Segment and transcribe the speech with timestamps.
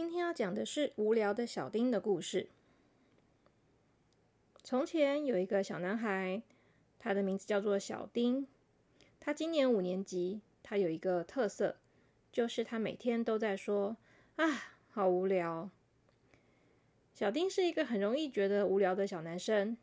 [0.00, 2.48] 今天要讲的是无聊的小丁的故事。
[4.64, 6.42] 从前有一个小男孩，
[6.98, 8.48] 他的名字叫做小丁。
[9.20, 10.40] 他今年五年级。
[10.62, 11.76] 他有一个特色，
[12.32, 13.98] 就是他每天都在说
[14.36, 15.68] ：“啊，好无聊。”
[17.12, 19.76] 小丁是一个很容易觉得无聊的小男生。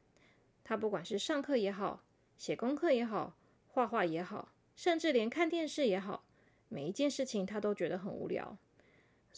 [0.63, 2.03] 他不管是上课也好，
[2.39, 3.37] 写功课也好，
[3.67, 6.25] 画画也好，甚至连看电视也好，
[6.69, 8.57] 每一件事情他都觉得很无聊。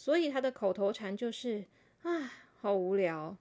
[0.02, 1.66] 所以他的口头禅就是
[2.04, 3.36] ：“啊，好无聊。”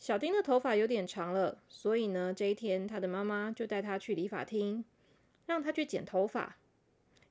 [0.00, 4.82] 小丁的头发有点长了，所以呢，这一天他的妈妈就带他去理发厅，
[5.44, 6.56] 让他去剪头发。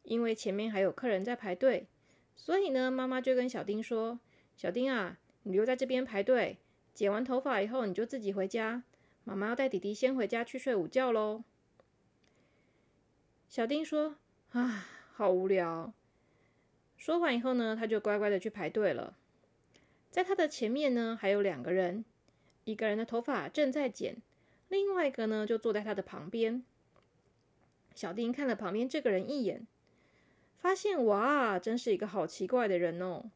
[0.04, 1.88] 因为前面还有客人在排队，
[2.36, 4.20] 所以呢，妈妈就跟小丁说
[4.56, 6.60] ：“小丁啊，你留在这边排队，
[6.94, 8.84] 剪完头发以后你就自己回家。
[9.24, 11.44] 妈妈要带弟弟先回家去睡午觉喽。”
[13.50, 14.18] 小丁说
[14.54, 15.92] ：“啊，好无聊。”
[17.00, 19.18] 说完以后呢，他就乖乖的去排队了。
[20.12, 22.04] 在他的前面呢，还有两个人，
[22.66, 24.18] 一个人的头发正在剪，
[24.68, 26.62] 另外一个呢就坐在他的旁边。
[27.96, 29.66] 小丁看了旁边这个人一眼，
[30.58, 33.32] 发现哇，真是一个好奇怪的人哦。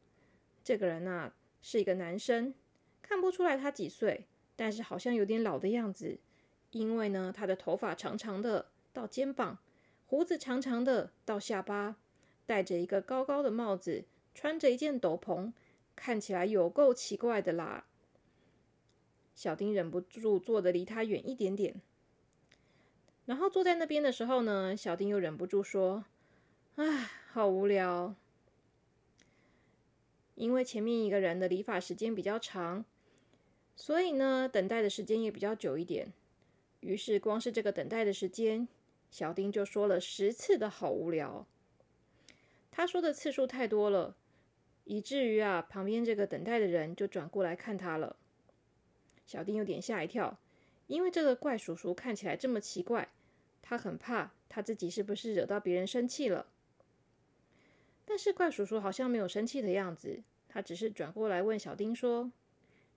[0.62, 2.52] 这个人啊是一个男生，
[3.00, 4.26] 看不出来他几岁，
[4.56, 6.18] 但是好像有点老的样子，
[6.72, 9.58] 因为呢他的头发长长的到肩膀，
[10.06, 11.96] 胡子长长的到下巴。
[12.46, 15.52] 戴着一个高高的帽子，穿着一件斗篷，
[15.96, 17.84] 看起来有够奇怪的啦。
[19.34, 21.80] 小丁忍不住坐的离他远一点点。
[23.26, 26.04] 然后坐在那边的时候呢，小丁又忍不住说
[26.76, 28.14] ：“唉，好无聊。”
[30.36, 32.84] 因为前面一个人的理发时间比较长，
[33.76, 36.12] 所以呢，等待的时间也比较久一点。
[36.80, 38.68] 于是，光是这个等待的时间，
[39.10, 41.46] 小丁就说了十次的好无聊。
[42.76, 44.16] 他说的次数太多了，
[44.82, 48.16] 以至于啊，旁边这个等待的人就转过来看他了。
[49.24, 50.36] 小丁有点吓一跳，
[50.88, 53.10] 因为这个怪叔叔看起来这么奇怪，
[53.62, 56.48] 他很怕他自己是不是惹到别人生气了。
[58.04, 62.32] 但是怪叔叔好像没有生气的样子，他只是转过来问小丁说：“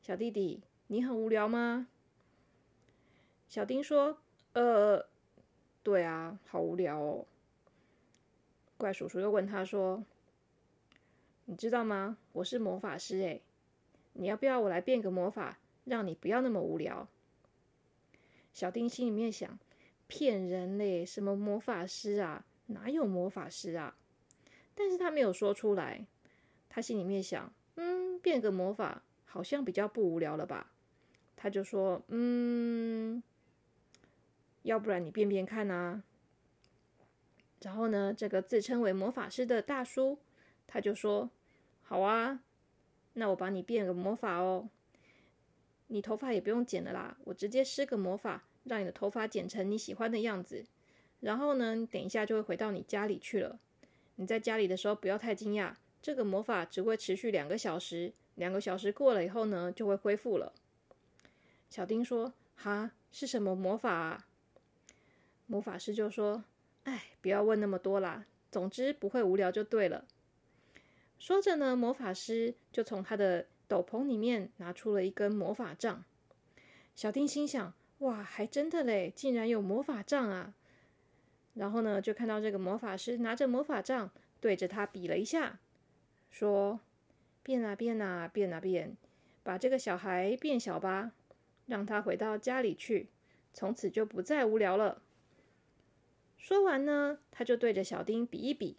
[0.02, 1.88] 小弟弟，你很无聊吗？”
[3.48, 4.18] 小丁说
[4.54, 5.06] ：“呃，
[5.84, 7.28] 对啊，好无聊哦。”
[8.78, 10.04] 怪叔叔又问他说
[11.46, 12.18] ：“你知道吗？
[12.32, 13.42] 我是魔法师诶，
[14.14, 17.08] 你要不要我来变个魔法，让你不要那么无聊？”
[18.54, 19.58] 小丁心里面想
[20.08, 22.46] ：“骗人嘞，什么魔法师啊？
[22.68, 23.96] 哪有魔法师啊？”
[24.76, 26.06] 但是他没有说出来。
[26.70, 30.72] 他心里面想：“嗯，变个魔法好像比较不无聊了吧？”
[31.36, 33.24] 他就说：“嗯，
[34.62, 36.04] 要不然你变变看啊？”
[37.62, 40.20] 然后呢，这个自称为魔法师的大叔，
[40.68, 41.30] 他就说
[41.82, 42.40] ：“好啊，
[43.14, 44.70] 那我帮你变个魔法哦。
[45.88, 50.66] 你头发也不用剪了啦，我直接施个魔法，让你的头发剪成你喜欢的样子。
[51.22, 53.60] 然后呢，等一下就会回到你家里去了。
[54.18, 60.54] 你在家里的时候不要太惊讶，这个魔法只会持续两个小时，两个小时过了以后呢，就会恢复了。”
[61.72, 64.28] 小丁说：“哈，是什么魔法啊？”
[65.48, 66.44] 魔法师就说。
[66.88, 68.26] 哎，不要问那么多啦。
[68.50, 70.06] 总之不会无聊就对了。
[71.20, 76.06] 说着呢，魔法师就从他的斗篷里面拿出了一根魔法杖。
[76.96, 80.54] 小丁心想：哇，还真的嘞，竟然有魔法杖啊！
[81.56, 84.10] 然后呢，就看到这个魔法师拿着魔法杖
[84.40, 85.60] 对着他比了一下，
[86.32, 86.80] 说
[87.44, 88.96] ：“变啊变啊变啊变，
[89.44, 91.12] 把这个小孩变小吧，
[91.66, 93.10] 让他回到家里去，
[93.54, 95.02] 从此就不再无聊了。”
[96.38, 98.78] 说完呢，他就对着小丁比一比，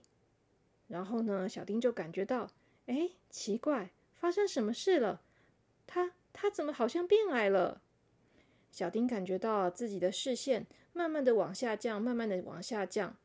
[0.86, 2.50] 然后呢，小丁就感觉到，
[2.86, 5.20] 哎，奇怪，发生什么事了？
[5.86, 7.82] 他他怎么好像变矮了？
[8.70, 13.16] 小丁感觉到自己的视线慢慢的往下降，慢慢的往下降，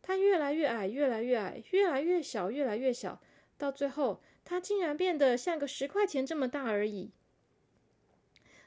[0.00, 3.20] 他越来越矮，越来越矮，越来越小，越来越小，
[3.58, 7.10] 到最后，他竟然变得像个十块钱这么大而已。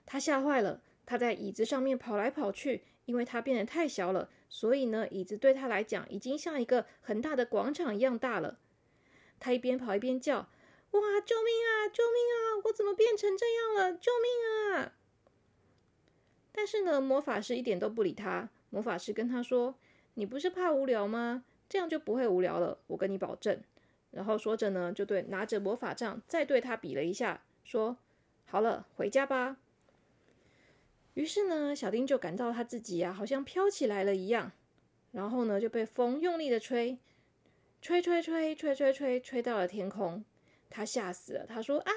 [0.05, 2.83] 他吓坏了，他在椅子上面跑来跑去。
[3.05, 8.59] 因为他变得太小了，所以呢，椅子对他来讲已经像一个很大的广场一样大了。
[9.39, 10.49] 他一边跑一边叫
[10.91, 11.89] ：“哇，救命啊！
[11.91, 12.63] 救命啊！
[12.65, 13.93] 我怎么变成这样了？
[13.93, 14.93] 救命啊！”
[16.53, 18.49] 但是呢，魔法师一点都不理他。
[18.69, 19.75] 魔法师跟他说
[20.15, 21.43] ：“你不是怕无聊吗？
[21.67, 23.61] 这样就不会无聊了，我跟你保证。”
[24.11, 27.97] 然后说着呢，就对拿着魔法杖再对他比了一下，说
[28.47, 29.57] ：“好了，回家吧。”
[31.15, 34.51] 于是呢，小丁就感到他自己啊，好像飘起来了一样，
[35.11, 36.99] 然后呢，就被风用力的吹，
[37.81, 40.23] 吹吹吹吹吹吹，吹到了天空。
[40.69, 41.91] 他吓死了，他说：“啊！”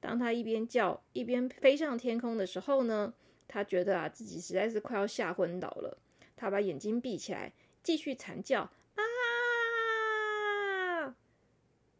[0.00, 3.14] 当他一边叫一边飞上天空的时候呢，
[3.46, 5.96] 他觉得啊自己实在是快要吓昏倒了。
[6.34, 7.52] 他把眼睛闭起来，
[7.84, 8.62] 继续惨叫
[8.96, 11.14] ：“啊！”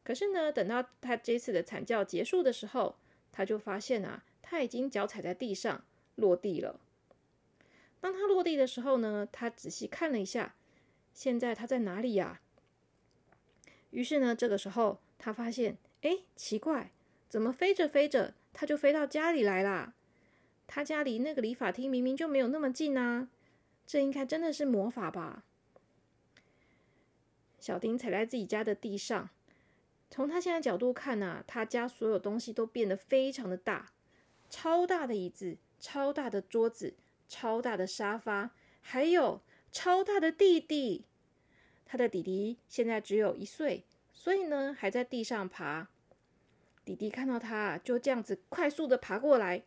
[0.02, 2.96] 可是呢，等到他这次的惨叫结束的时候，
[3.30, 5.82] 他就发现啊，他已经脚踩在地上
[6.16, 6.78] 落地了。
[8.02, 10.54] 当他落地的时候呢，他仔细看了一下，
[11.14, 12.42] 现在他在哪里呀？
[13.92, 16.90] 于是呢，这个时候他发现，哎，奇怪，
[17.30, 19.94] 怎么飞着飞着，他就飞到家里来啦？
[20.66, 23.30] 他家离那个理发厅明明就没有那么近啊！
[23.86, 25.44] 这应该真的是魔法吧？
[27.58, 29.30] 小丁踩在自己家的地上，
[30.10, 33.91] 从他现在角度看呢，他家所有东西都变得非常的大，
[34.52, 36.94] 超大的椅子，超大的桌子，
[37.26, 38.50] 超大的沙发，
[38.82, 39.40] 还有
[39.72, 41.06] 超大的弟弟。
[41.86, 45.88] 他的弟弟现在只有一岁，所以呢还在地上爬。
[46.84, 49.62] 弟弟看到他，就这样子快速的爬过来，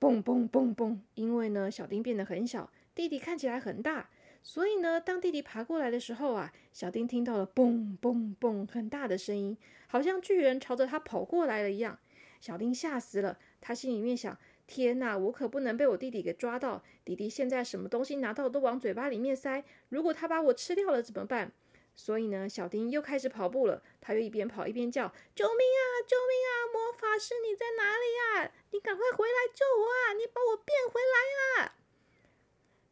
[0.00, 1.00] 蹦蹦蹦蹦。
[1.14, 4.10] 因为呢，小丁变得很小，弟弟看起来很大，
[4.42, 9.56] 所以呢，当弟弟爬过来的时候啊，小丁听到了蹦蹦蹦很大的声音，
[9.86, 11.96] 好像巨人朝着他跑过来了一样。
[12.40, 14.38] 小丁吓死了，他心里面想。
[14.66, 15.16] 天哪！
[15.16, 16.82] 我可不能被我弟弟给抓到。
[17.04, 19.62] 弟弟现在什么东西拿到都往嘴巴里面塞。
[19.88, 21.52] 如果他把我吃掉了怎么办？
[21.94, 23.82] 所以呢，小丁又开始跑步了。
[24.00, 25.84] 他又一边跑一边叫：“救命啊！
[26.08, 26.52] 救命啊！
[26.72, 28.52] 魔法师你在哪里呀？
[28.72, 30.12] 你赶快回来救我啊！
[30.14, 31.76] 你把我变回来啊！”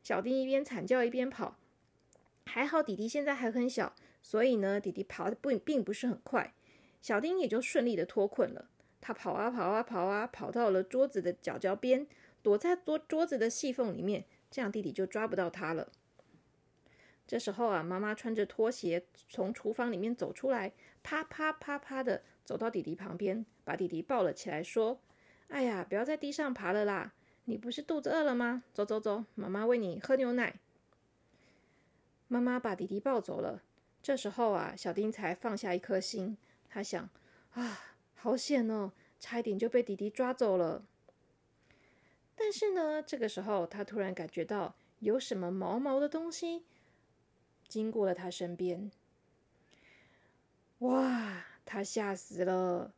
[0.04, 1.56] 小丁一边惨叫一边跑。
[2.44, 6.52] 还好弟弟现在还很小，所以呢，弟弟跑的不并不是很快。
[7.00, 8.68] 小丁也就顺利的脱困了。
[9.02, 12.06] 他跑啊跑啊跑啊，跑到了桌子的角角边，
[12.40, 15.90] 躲在桌桌子的细缝里面，这样弟弟就抓不到他了。
[17.26, 20.72] 这时候啊，妈妈穿着拖鞋从厨房里面走出来，
[21.02, 25.00] 啪啪啪啪的走到弟弟旁边，把弟弟抱了起来，说
[25.48, 27.12] ：“哎呀，不要在地上爬了啦！
[27.46, 28.62] 你不是肚子饿了吗？
[28.72, 30.60] 走走走，妈妈喂你喝牛奶。”
[32.28, 33.62] 妈妈把弟弟抱走了。
[34.00, 36.36] 这时候啊，小丁才放下一颗心，
[36.68, 37.10] 他想：
[37.54, 37.80] 啊。
[38.22, 38.92] 好险哦！
[39.18, 40.84] 差一点就被弟弟抓走了。
[42.36, 46.62] 但是呢，这个时候他突然感觉到有什么毛毛的东西
[47.66, 48.92] 经过了他身边。
[50.78, 51.46] 哇！
[51.64, 52.94] 他吓死了！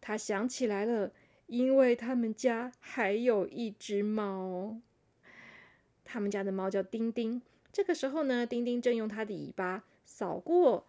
[0.00, 1.10] 他想起来了，
[1.48, 4.80] 因为他们家还有一只猫。
[6.04, 7.42] 他们家的猫叫丁丁。
[7.72, 10.86] 这个时候呢，丁丁正用它的尾巴扫过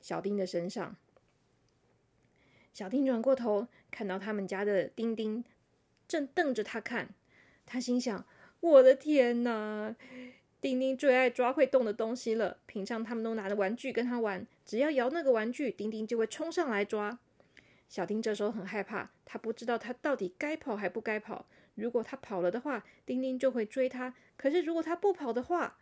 [0.00, 0.96] 小丁的身上。
[2.72, 5.44] 小丁转过头，看到他们家的丁丁
[6.08, 7.10] 正瞪着他看。
[7.66, 8.26] 他心想
[8.60, 9.94] ：“我的天哪！
[10.60, 12.58] 丁丁最爱抓会动的东西了。
[12.66, 17.18] 平常他们都拿着玩具跟他玩，只要摇那个玩具，丁丁就会冲上来抓。”
[17.88, 21.46] 小丁这时候很害怕，他不知道他到底该跑还不该跑。
[21.74, 25.76] 如果他跑了的话，丁丁就会追他；可是如果他不跑的话，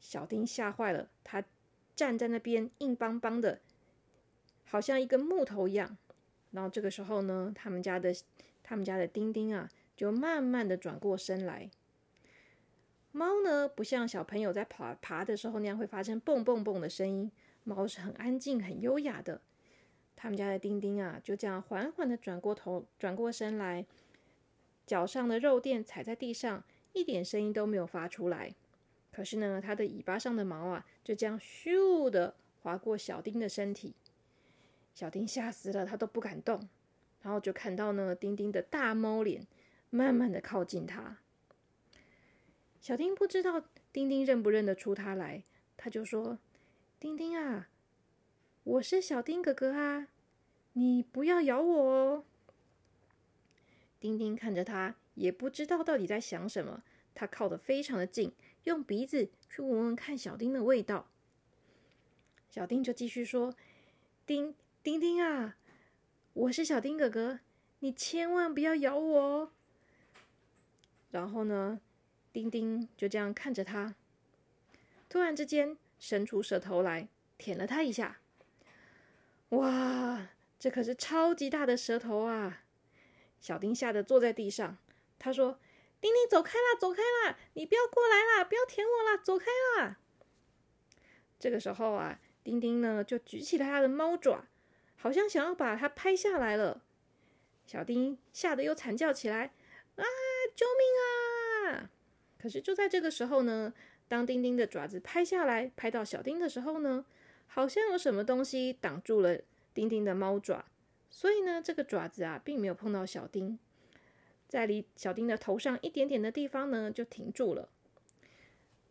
[0.00, 1.10] 小丁吓坏了。
[1.22, 1.44] 他
[1.94, 3.60] 站在那边，硬邦邦的。
[4.72, 5.98] 好像一根木头一样，
[6.52, 8.10] 然后这个时候呢，他们家的
[8.62, 11.68] 他们家的丁丁啊，就慢慢的转过身来。
[13.10, 17.30] 猫呢，不像小朋友在爬爬的时候那样会发生蹦蹦蹦的声音，
[17.64, 19.42] 猫是很安静、很优雅的。
[20.16, 23.84] 他们家的丁丁啊，就这样缓缓的转过头、转过身来，
[24.86, 28.54] 脚上的肉垫踩在地上，一点声音都没有发出来。
[29.10, 33.94] 可是呢，它的尾巴上的毛啊，就这样咻的划过小丁的身体。
[34.94, 36.68] 小丁吓死了，他都不敢动，
[37.22, 39.46] 然后就看到呢，丁丁的大猫脸
[39.90, 41.18] 慢慢的靠近他。
[42.80, 45.44] 小丁不知道丁丁认不认得出他来，
[45.76, 46.38] 他就说
[47.00, 47.68] ：“丁丁啊，
[48.64, 50.08] 我是小丁哥哥啊，
[50.74, 52.24] 你不要咬我哦。”
[53.98, 56.82] 丁丁看着他，也不知道到底在想什么，
[57.14, 58.32] 他靠得非常的近，
[58.64, 61.08] 用鼻子去闻闻看小丁的味道。
[62.50, 63.54] 小丁就继续说
[64.26, 65.54] ：“丁。”丁丁啊，
[66.32, 67.38] 我是小丁哥哥，
[67.78, 69.52] 你千万不要咬我哦。
[71.12, 71.80] 然后呢，
[72.32, 73.94] 丁丁就这样看着他，
[75.08, 77.06] 突然之间伸出舌头来
[77.38, 78.18] 舔了他一下。
[79.50, 82.64] 哇，这可是超级大的舌头啊！
[83.38, 84.76] 小丁吓得坐在地上。
[85.16, 85.60] 他说
[86.02, 87.38] ：“丁丁，走开啦，走开啦！
[87.52, 89.46] 你不要过来啦，不要舔我啦，走开
[89.78, 89.98] 啦！”
[91.38, 94.44] 这个时候啊，丁丁呢就举起了他的猫爪。
[95.02, 96.80] 好像想要把它拍下来了，
[97.66, 99.52] 小丁吓得又惨叫起来
[99.98, 100.04] ：“啊，
[100.54, 101.90] 救命啊！”
[102.38, 103.74] 可是就在这个时候呢，
[104.06, 107.04] 当丁丁的爪子拍下来，拍到小丁的时候呢，
[107.48, 109.40] 好像有什么东西挡住了
[109.74, 110.64] 丁丁的猫爪，
[111.10, 113.58] 所以呢，这个爪子啊，并没有碰到小丁，
[114.46, 117.68] 在离小丁的头上一点点的地方呢，就停住了。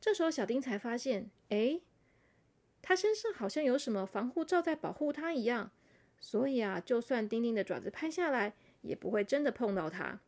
[0.02, 1.80] 这时候，小丁才发现，哎，
[2.82, 5.72] 他身上好像有什么防护罩在保护他一样，
[6.22, 10.20] 所以啊，就算丁丁的爪子拍下来，也不会真的碰到它。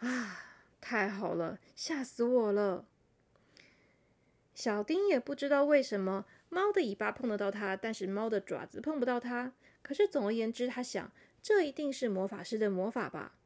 [0.00, 0.42] 啊，
[0.80, 2.84] 太好了，吓死我了！
[4.54, 9.52] 小丁也不知道为什么猫的尾巴碰得到它，但是猫的爪子碰不到它。
[9.82, 11.10] 可是总而言之，他想，
[11.40, 13.36] 这一定是魔法师的魔法吧？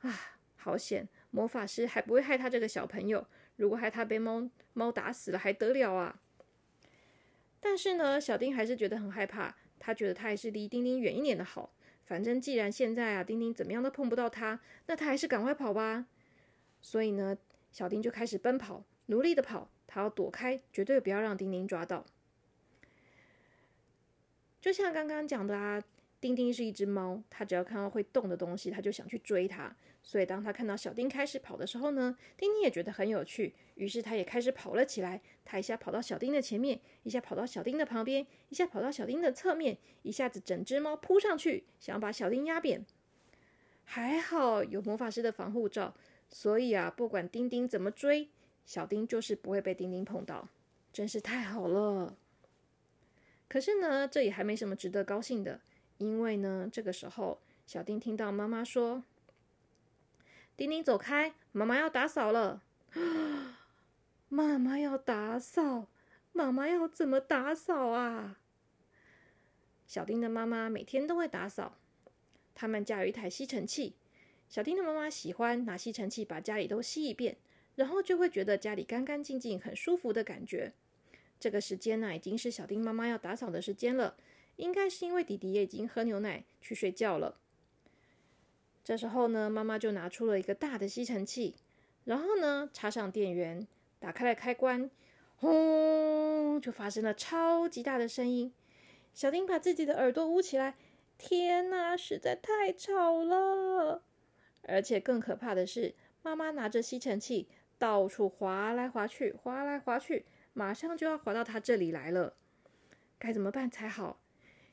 [0.00, 1.08] 啊，好险！
[1.30, 3.26] 魔法师还不会害他这个小朋友。
[3.56, 6.20] 如果害他被猫猫打死了，还得了啊？
[7.60, 9.54] 但是呢，小丁还是觉得很害怕。
[9.80, 11.72] 他觉得他还是离丁丁远一点的好。
[12.04, 16.06] 反正既然现在啊，丁丁怎么样都碰不到他，那他还是赶快跑吧。
[16.80, 17.36] 所以呢，
[17.72, 19.68] 小丁就开始奔跑，努力的跑。
[19.88, 22.06] 他要躲开，绝对不要让丁丁抓到。
[24.60, 25.82] 就像刚刚讲的啊。
[26.20, 29.74] 丁丁是一只猫，它只要看到会动的东西，它就想去追它。
[30.02, 35.20] 所以当他看到小丁开始跑的时候呢，丁丁也觉得很有趣，于是他也开始跑了起来。
[35.44, 42.84] 他一下跑到小丁的前面，一下跑到小丁的旁边，一下跑到小丁的侧面，一下子整只猫扑上去，想要把小丁压扁。
[43.84, 45.94] 还好有魔法师的防护罩，
[46.28, 48.28] 所以啊，不管丁丁怎么追，
[48.64, 50.48] 小丁就是不会被丁丁碰到，
[50.92, 52.16] 真是太好了。
[53.48, 55.60] 可是呢，这也还没什么值得高兴的。
[55.98, 59.02] 因为呢，这个时候小丁听到妈妈说
[60.60, 62.62] ：“丁丁走开，妈妈要打扫了。”
[64.28, 65.88] 妈妈要打扫，
[66.32, 68.38] 妈妈要怎么打扫啊？
[69.86, 71.78] 小丁的妈妈每天都会打扫。
[72.54, 73.94] 他们家有一台吸尘器，
[74.50, 77.38] 小丁的妈妈喜欢拿吸尘器把家里都吸一遍，
[77.76, 80.74] 然后就会觉得家里干干净净、很舒服的感觉。
[81.38, 84.14] 这个时间呢，已经是小丁妈妈要打扫的时间了。
[84.56, 87.38] 应该是因为弟弟也已经喝牛奶去睡觉了。
[88.90, 91.54] 这时候呢，妈妈就拿出了一个大的吸尘器，
[92.06, 93.64] 然后呢，插上电源，
[94.00, 94.90] 打开了开关，
[95.36, 98.52] 轰，就发生了超级大的声音。
[99.14, 100.74] 小丁把自己的耳朵捂起来，
[101.16, 104.02] 天哪，实在太吵了！
[104.62, 107.46] 而且更可怕的是，妈妈拿着吸尘器
[107.78, 112.34] 到处划来划去，划来划去，马上就要划到他这里来了。
[113.20, 114.20] 该怎么办才好？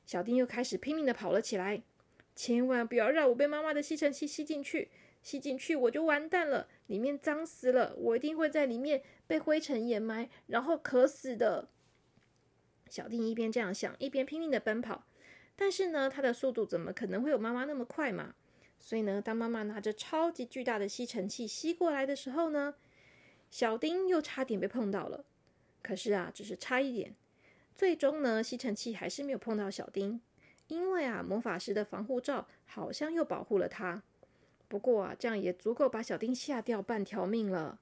[0.07, 1.83] 小丁又开始拼命的跑了起来，
[2.37, 4.91] 千万不要让我被妈妈的吸尘器吸进去，
[5.23, 11.67] 吸进去我就完蛋了，里面脏死了，我一定会在里面被灰尘掩埋，然后渴死的。
[12.87, 15.07] 小丁一边这样想，一边拼命的奔跑，
[15.55, 18.35] 但是呢，他的速度怎么可能会有妈妈那么快嘛？
[18.77, 22.75] 所以呢，当妈妈拿着超级巨大的吸尘器吸过来的时候呢，
[23.49, 25.25] 小丁又差点被碰到了，
[25.81, 27.15] 可是啊，只是差一点。
[27.75, 30.21] 最终呢，吸尘器还是没有碰到小丁，
[30.67, 34.03] 因为啊，魔法师的防护罩好像又保护了他。
[34.67, 37.79] 不过啊，这样也足够把小丁吓掉半条命了。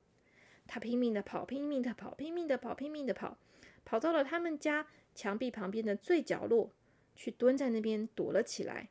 [0.67, 3.37] 他拼命的跑，拼命的跑，拼命的跑，拼命的跑，
[3.83, 6.71] 跑到了他们家墙壁旁边的最角落，
[7.15, 8.89] 去蹲在那边躲了起来。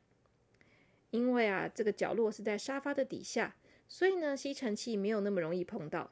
[1.11, 3.55] 因为啊，这个角落是在沙发的底下，
[3.87, 6.11] 所以呢，吸尘器没有那么容易碰到。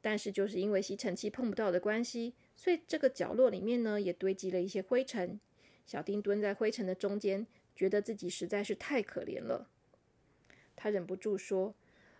[0.00, 2.34] 但是就是因为吸尘器碰不到的关系。
[2.54, 5.40] 所以这个角落里面呢，也堆积了一些灰尘。
[5.92, 7.46] 小丁蹲在灰尘的中间，
[7.76, 9.68] 觉得自己实在是太可怜了。
[10.74, 11.74] 他忍不住说：“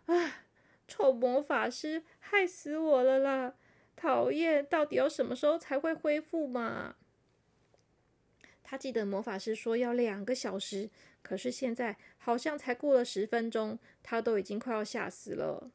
[0.04, 0.44] 啊，
[0.86, 3.54] 臭魔法师，害死我了啦！
[3.96, 6.96] 讨厌，到底要什么时候才会恢复嘛？”
[8.62, 10.90] 他记得魔法师说要两个小时，
[11.22, 15.70] 可是现在好像才过了十分钟，他都已经快要吓死了。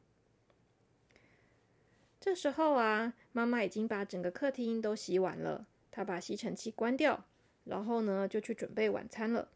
[2.20, 5.66] 这时候啊，妈妈已经把整个客厅都洗完了。
[5.90, 7.26] 她把吸尘器关掉，
[7.68, 9.48] 然后呢，就去准备晚餐了。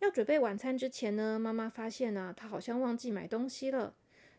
[0.00, 3.94] 要准备晚餐之前呢，妈妈发现呢，她好像忘记买东西了，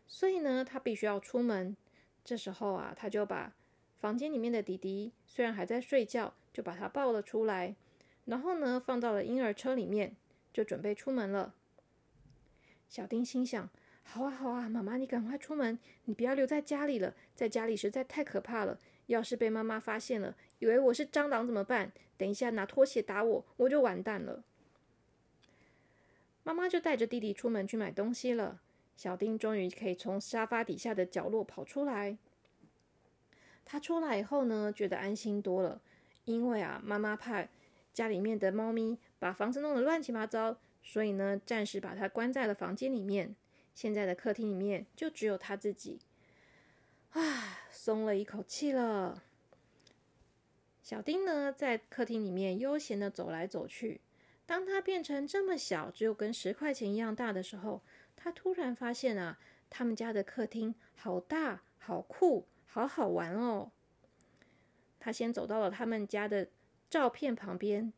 [0.06, 1.76] 所以呢，她必须要出门。
[2.24, 3.52] 这时候啊，她就把
[3.98, 7.74] 房间里面的弟弟虽然还在睡觉，就把他抱了出来，
[8.26, 10.14] 然后呢，放到了婴儿车里面，
[10.52, 11.54] 就准备出门了。
[12.88, 13.68] 小丁心想。
[14.08, 18.78] 好啊，好啊，妈妈，你赶快出门，你不要留在家里了，在家里实在太可怕了。
[19.06, 21.92] 要是被妈妈发现了，以为我是蟑螂怎么办？
[22.16, 24.42] 等一下拿拖鞋打我，我就完蛋了。
[26.42, 28.60] 妈妈就带着弟弟出门去买东西了。
[28.96, 32.16] 小丁终于可以从沙发底下的角落跑出来。
[33.66, 35.82] 他出来以后呢，觉得安心多了，
[36.24, 37.46] 因为啊，妈妈怕
[37.92, 43.34] 家里面的猫咪把房子弄得乱七八糟，所以呢，暂时把它关在了房间里面。
[43.74, 45.98] 现在的客厅里面就只有他自己，
[47.10, 49.24] 啊松了一口气了。
[50.86, 54.00] 小丁呢，在客厅里面悠闲的走来走去。
[54.46, 57.82] 当他变成这么小，只有跟十块钱一样大的时候，
[58.14, 59.36] 他突然发现啊，
[59.68, 63.72] 他们家的客厅好大、好酷、好好玩哦。
[65.00, 66.50] 他先走到了他们家的
[66.88, 67.92] 照片旁边，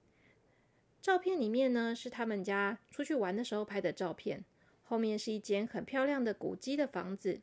[1.02, 4.42] 照片里面呢是他们家出去玩的时候拍的照片，
[4.82, 7.42] 后面是一间很漂亮的古迹的房子。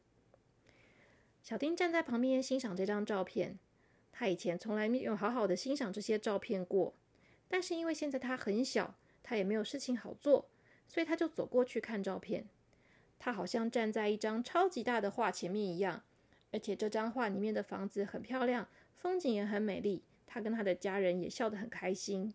[1.43, 3.59] 小丁站在旁边欣赏这张照片，
[4.17, 6.93] 他以前从来没有好好的欣赏这些照片过。
[7.49, 10.47] 但是因为现在他很小，他也没有事情好做，
[10.87, 12.47] 所以他就走过去看照片。
[13.19, 16.03] 他好像站在一张超级大的画前面一样，
[16.51, 20.03] 而且这张画里面的房子很漂亮，风景也很美丽。
[20.25, 22.33] 他跟他的家人也笑得很开心。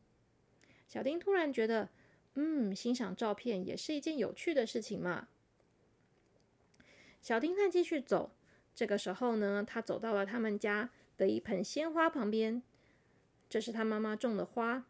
[0.86, 1.88] 小丁突然觉得，
[2.34, 5.28] 嗯，欣赏照片也是一件有趣的事情嘛。
[7.20, 8.30] 小丁再继续走，
[8.74, 12.62] 这个时候呢，他走到了他们家的一盆鲜花旁边，
[13.50, 14.86] 这是他妈妈种的花。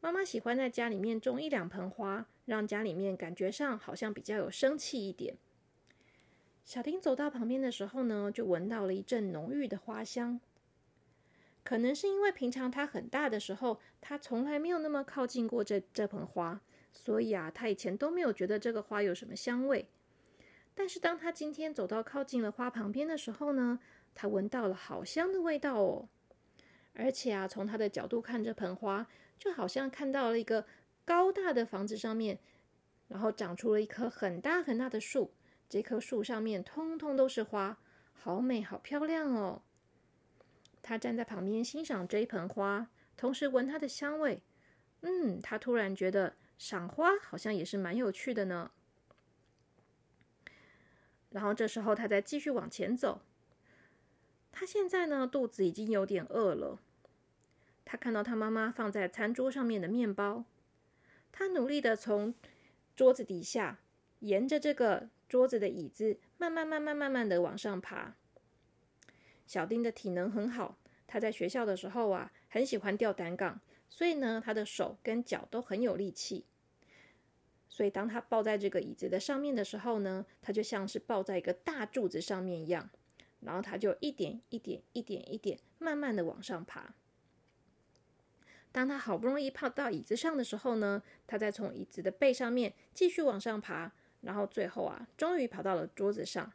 [0.00, 5.36] 妈妈喜欢在家里面种一两盆花，让家里面感觉上好像比较有生气一点。
[6.64, 10.40] 小丁走到旁边的时候呢，就闻到了一阵浓郁的花香。
[11.62, 16.60] 可能是因为平常他很大的时候，他从来没有那么靠近过这这盆花，
[16.92, 19.86] 所以啊，他以前都没有觉得这个花有什么香味。
[20.74, 23.78] 但是当他今天走到靠近了花旁边的时候呢，
[24.14, 26.08] 他闻到了好香的味道哦。
[26.94, 29.06] 而且啊，从他的角度看这盆花。
[29.36, 30.64] 就好像看到了一个
[31.04, 32.38] 高大的房子上面，
[33.08, 35.34] 然后长出了一棵很大很大的树。
[35.68, 37.76] 这棵树上面通通都是花，
[38.12, 39.62] 好美，好漂亮哦。
[40.80, 44.40] 他站在旁边欣赏这一盆花，同时闻它的香味。
[45.00, 48.70] 嗯，他突然觉得赏花好像也是蛮有趣的呢。
[51.30, 53.20] 然后这时候，他再继续往前走。
[54.56, 56.78] 他现在呢，肚子已经有点饿了。
[57.84, 60.44] 他看到他妈妈放在餐桌上面的面包，
[61.32, 62.32] 他努力的从
[62.94, 63.80] 桌子底下
[64.20, 68.14] 沿着这个桌子的椅子慢慢慢慢慢慢的往上爬。
[69.44, 76.44] 小丁的体能很好，他在学校的时候啊，很喜欢吊单杠，所以呢，他的手跟脚都很有力气。
[77.68, 82.88] 所以当他抱在这个椅子的上面的时候呢，他就像是抱在一个大柱子上面一样，
[83.44, 86.94] 然后他就一点一点一点一点慢慢的往上爬。
[88.72, 96.52] 当他好不容易跑到椅子上的时候呢，他再从椅子的背上面继续往上爬，然后最后啊，终于跑到了桌子上。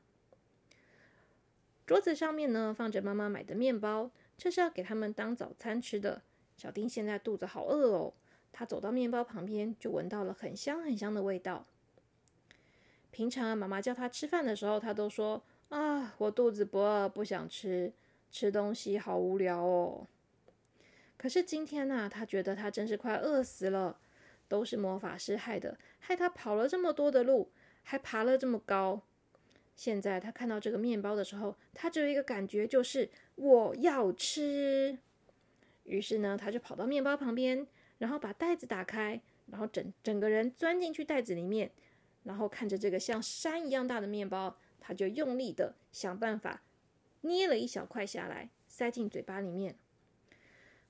[1.85, 6.21] 桌子上面呢，放着妈妈买的面包，这是要给他们当早餐吃的。
[6.57, 8.13] 小丁现在肚子好饿哦，
[8.51, 11.65] 他走到面包旁边，就闻到了很香很香的味道。
[13.11, 17.93] 平常妈妈叫他吃饭的时候，他都说：“啊，我肚子不饿，不想吃，
[18.31, 20.07] 吃东西好无聊哦。”
[21.17, 23.99] 可是今天呢，他觉得他真是快饿死了，
[24.47, 27.51] 都是魔法师害的，害他跑了这么多的路，
[27.83, 29.01] 还爬了这么高。
[29.75, 34.97] 现在他看到这个面包的时候，他只有一个感觉，就是我要吃。
[35.83, 41.71] 于是呢，他就跑到面包旁边，然后把袋子打开，然后整整个人钻进去袋子里面，
[42.23, 46.61] 然后看着这个像山一样大的面包，他就用力的想办法
[47.21, 49.75] 捏了一小块下来，塞进嘴巴里面。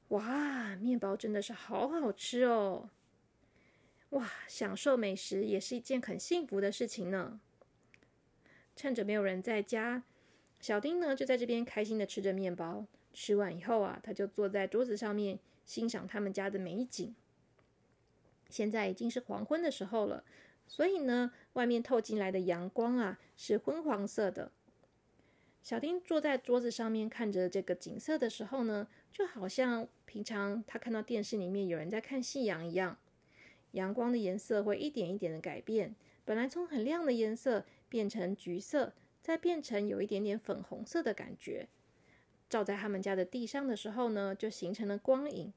[0.10, 2.90] 哇，面包真的是好好吃哦！
[4.10, 7.40] 哇，享受美食也是一件很幸福的事情呢。
[8.76, 10.04] 趁着没有人在家，
[10.60, 12.86] 小丁呢就在这边开心的吃着面包。
[13.14, 17.14] 吃完以后啊，他就坐在桌子上面欣赏他们家的美景。
[18.50, 20.24] 现在已经是黄昏的时候了，
[20.70, 24.54] 所以呢，外面透进来的阳光啊是昏黄色的。
[25.62, 29.90] 小丁坐在桌子上面看着这个景色的时候呢，就好像。
[30.12, 32.98] 平常他看到电视里面有人在看夕阳一样，
[33.74, 35.94] 阳光的颜色会一点一点的改变，
[36.26, 41.68] 本来从很亮的颜色变成橘色，再变成有一点点粉红色的感觉。
[42.50, 45.54] 照在他们家的地上的时候呢，就形成了光影。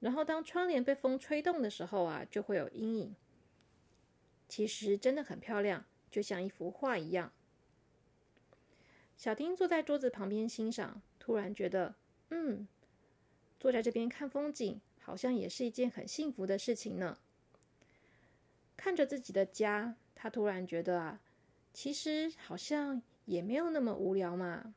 [0.00, 3.14] 然后当窗帘被风吹动的时候啊，就会有阴影。
[4.54, 7.32] 其实真的很漂亮，就像一幅画一样。
[9.16, 11.96] 小丁坐在桌子旁边欣赏，突然觉得，
[12.30, 12.68] 嗯。
[13.58, 17.18] 坐在这边看风景，好像也是一件很幸福的事情呢。
[18.76, 21.20] 看着自己的家，他突然觉得啊，
[21.72, 24.72] 其实好像也没有那么无聊嘛。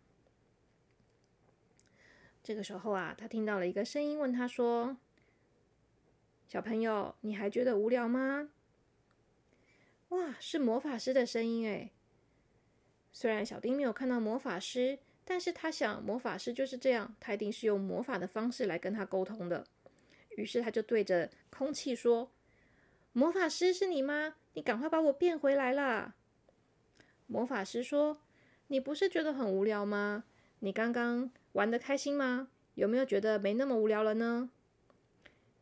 [2.41, 4.97] 这个时候啊，他听到了一个声音，问他说
[6.49, 8.49] ：“小朋友，你还觉得无聊吗？”
[10.09, 11.91] 哇，是魔法师的声音诶。
[13.11, 19.65] 虽然小丁没有看到魔法师，但是他想，魔法师就是这样，他一定是用魔法的方式来跟他沟通的。
[20.37, 22.31] 于是他就对着空气说
[23.11, 24.35] ：“魔法师是你吗？
[24.53, 26.15] 你赶快把我变回来啦！”
[27.25, 28.21] 魔法师说
[28.67, 30.23] ：“你不是觉得很无聊吗？
[30.59, 32.49] 你刚刚玩的开心吗？
[32.75, 34.51] 有没有觉得没那么无聊了呢？”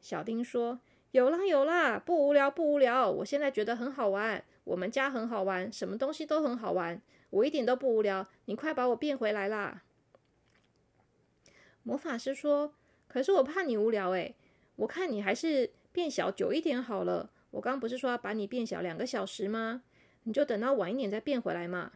[0.02, 0.82] 小丁说
[1.16, 4.44] ：“有啦有啦，不无聊不无聊，我现在觉得很好玩。
[4.66, 8.28] 我们家很好玩，什么东西都很好玩，我一点都不无聊。
[8.48, 9.84] 你快把我变回来啦！”
[11.84, 12.74] 魔法师说
[13.08, 14.36] ：“可是我怕你无聊诶。
[14.76, 17.30] 我看你还是变小久一点好了。
[17.52, 19.84] 我刚不是说要把你变小两个小时吗？
[20.24, 21.94] 你就等到晚一点再变回来嘛。”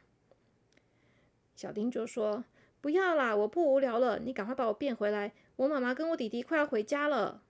[1.58, 2.46] 小丁就说
[2.80, 5.34] ：“不要啦，我不无聊了，你赶快把我变回来。
[5.58, 7.44] 我妈妈跟我弟弟快要回家了。”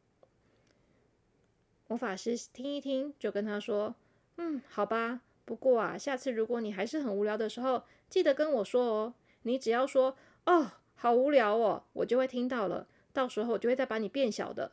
[1.90, 3.96] 魔法师听一听，就跟他说
[4.38, 5.22] ：“嗯，好吧。
[5.44, 9.14] 不过啊，下次如果你还是很无聊的时候，记得跟我说哦。
[9.42, 12.86] 你只要说‘哦，好无聊哦’，我就会听到了。
[13.12, 14.70] 到时候我就会再把你变小的。”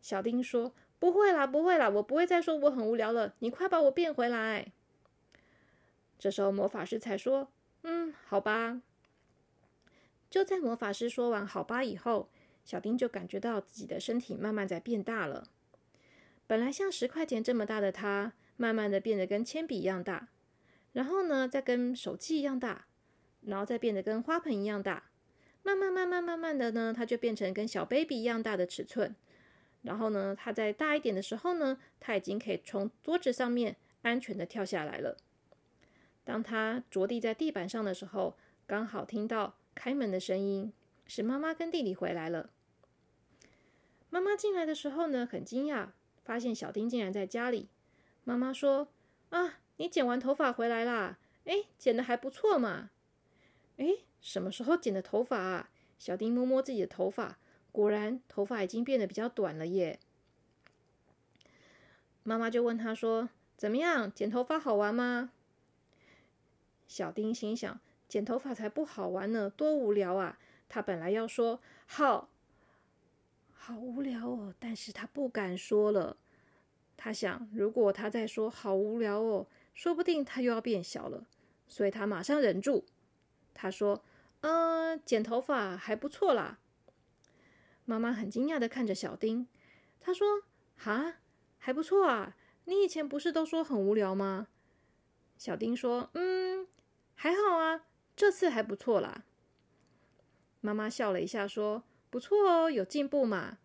[0.00, 3.34] 小丁说：“不会啦，不会啦，我不会再说我很无聊了。
[3.40, 4.72] 你快把我变回来。”
[6.18, 7.48] 这时候魔法师才说
[7.84, 8.80] ：“嗯，好吧。”
[10.30, 12.30] 就在魔法师说完“好吧”以后，
[12.64, 15.48] 小丁就感觉到自己的身体慢慢在变大了。
[16.46, 20.28] 本来像十块钱这么大的他，慢慢的变得跟铅笔一样大，
[20.92, 22.86] 然后呢，再跟手机一样大，
[23.42, 25.10] 然后再变得跟花盆一样大，
[25.62, 29.14] 慢慢慢慢慢慢的呢，他就变成跟小 baby 一样大的尺寸。
[29.82, 35.16] 然后呢，他在大一点的时候呢，他已经可以从桌子上面安全的跳下来了。
[36.24, 40.72] 当他着地在地板上的时候，刚好听到开门的声音，
[41.14, 42.48] 是妈妈跟弟弟回来了。
[44.08, 45.88] 妈妈进来的时候呢，很惊讶，
[46.24, 47.68] 发现小丁竟然在家里。
[48.24, 48.88] 妈妈说
[49.28, 51.18] ：“啊，你剪完头发回来啦？
[51.44, 52.88] 哎，剪的还不错嘛。
[53.76, 53.88] 哎，
[54.22, 55.68] 什么时候剪的头发啊？”
[56.00, 57.36] 小丁摸摸自己的头发。
[57.72, 60.00] 果然，头发已经变得比较短了耶。
[62.22, 65.32] 妈妈就问他说：“怎么样，剪头发好玩吗？”
[66.88, 70.38] 小丁心想：“剪头发才不好玩呢，多无聊啊！”
[70.72, 72.30] 他本来要说“好，
[73.52, 76.16] 好无聊哦”，但是他不敢说了。
[76.96, 81.26] 他想，如果他再说“好无聊哦”，说不定他又要变小了，
[81.68, 82.86] 所以他马上忍住。
[83.52, 84.02] 他说
[84.40, 86.58] ：“嗯，剪头发还不错啦。”
[87.84, 89.46] 妈妈很惊讶的看着小丁，
[90.00, 91.16] 他说：“哈，
[91.58, 92.34] 还不错啊！
[92.64, 94.46] 你以前不是都说很无聊吗？”
[95.36, 96.66] 小丁说：“嗯，
[97.14, 97.84] 还好啊，
[98.16, 99.24] 这次还不错啦。”
[100.62, 103.58] 妈妈笑了一下说：“不错哦，有进步嘛。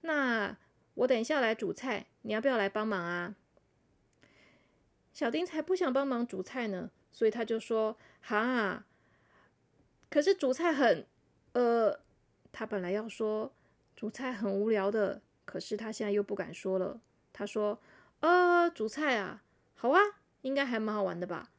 [0.00, 0.56] 那
[0.94, 3.36] 我等一下来煮菜，你要不要来帮忙啊？”
[5.14, 8.84] 小丁才不想帮忙煮菜呢，所以他就说：“哈，
[10.10, 11.06] 可是煮菜很……
[11.52, 12.00] 呃，
[12.50, 13.52] 他本来要说。”
[13.94, 17.00] 煮菜很无聊的，可是他现在又不敢说了。
[17.32, 17.80] 他说
[18.20, 19.42] ：“呃，煮菜啊，
[19.74, 20.00] 好啊，
[20.42, 21.50] 应该还蛮好玩的吧？”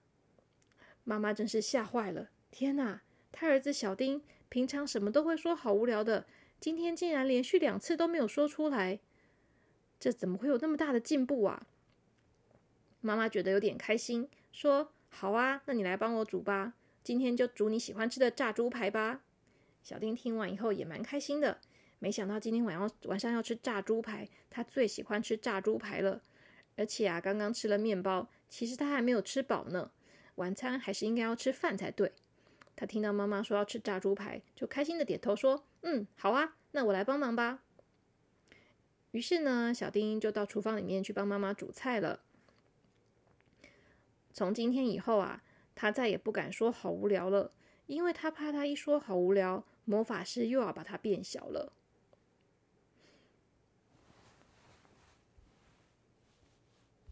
[1.04, 2.30] 妈妈真是吓坏了！
[2.50, 3.02] 天哪，
[3.34, 6.26] 他儿子小丁平常什么都会说好无聊的，
[6.60, 9.00] 今天竟然连续两次都没有说出来，
[10.00, 11.68] 这怎么会有那么大的进步啊？
[13.02, 19.22] 妈妈觉得有点开心，说：“好啊，那你来帮我煮吧，今天就煮你喜欢吃的炸猪排吧。”
[19.82, 21.60] 小丁听完以后也蛮开心的。
[22.00, 26.22] 没想到今天晚上晚上要吃炸猪排，他最喜欢吃炸猪排了。
[26.76, 29.92] 而且啊，刚刚吃了面包，其实他还没有吃饱呢。
[30.36, 32.12] 晚餐还是应该要吃饭才对。
[32.80, 37.62] 他听到妈妈说要吃炸猪排，就开心的点头说：“嗯，好啊，那我来帮忙吧。”
[39.12, 42.22] 于是呢，小丁就到厨房里面去帮妈妈煮菜了。
[44.32, 45.44] 从今天以后啊，
[45.76, 47.52] 他再也不敢说好无聊了，
[47.88, 51.74] 因为他怕他一说好无聊，魔法师又要把他变小了。